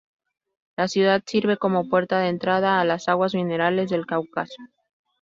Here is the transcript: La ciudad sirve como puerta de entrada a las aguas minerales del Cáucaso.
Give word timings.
La 0.77 0.87
ciudad 0.87 1.21
sirve 1.27 1.57
como 1.57 1.87
puerta 1.87 2.17
de 2.21 2.29
entrada 2.29 2.81
a 2.81 2.85
las 2.85 3.07
aguas 3.07 3.35
minerales 3.35 3.91
del 3.91 4.07
Cáucaso. 4.07 4.59